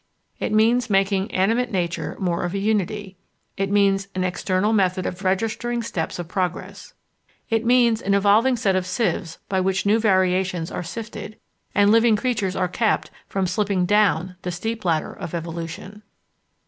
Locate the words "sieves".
8.87-9.37